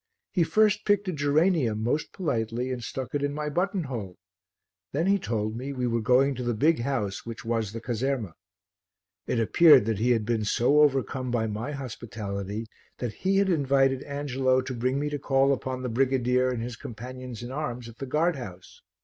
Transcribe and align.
He 0.31 0.41
first 0.43 0.83
picked 0.83 1.07
a 1.09 1.13
geranium 1.13 1.83
most 1.83 2.11
politely 2.11 2.71
and 2.71 2.83
stuck 2.83 3.13
it 3.13 3.21
in 3.21 3.35
my 3.35 3.49
button 3.49 3.83
hole; 3.83 4.17
then 4.93 5.05
he 5.05 5.19
told 5.19 5.55
me 5.55 5.73
we 5.73 5.85
were 5.85 6.01
going 6.01 6.33
to 6.33 6.41
the 6.43 6.55
big 6.55 6.79
house 6.79 7.23
which 7.23 7.45
was 7.45 7.71
the 7.71 7.81
caserma. 7.81 8.33
It 9.27 9.39
appeared 9.39 9.85
that 9.85 9.99
he 9.99 10.09
had 10.09 10.25
been 10.25 10.43
so 10.43 10.81
overcome 10.81 11.29
by 11.29 11.45
my 11.45 11.73
hospitality 11.73 12.65
that 12.97 13.13
he 13.13 13.37
had 13.37 13.49
invited 13.49 14.01
Angelo 14.01 14.59
to 14.61 14.73
bring 14.73 14.97
me 14.99 15.07
to 15.11 15.19
call 15.19 15.53
upon 15.53 15.83
the 15.83 15.87
brigadier 15.89 16.49
and 16.49 16.63
his 16.63 16.77
companions 16.77 17.43
in 17.43 17.51
arms 17.51 17.87
at 17.87 17.99
the 17.99 18.07
guard 18.07 18.35
house. 18.37 18.81